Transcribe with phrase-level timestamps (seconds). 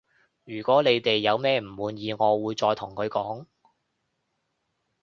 [0.45, 3.45] 如果你哋有咩唔滿意我會再同佢講